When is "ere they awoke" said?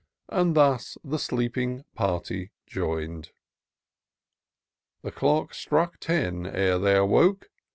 6.47-7.51